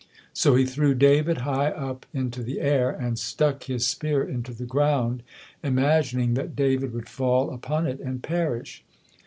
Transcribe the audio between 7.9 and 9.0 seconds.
and perish.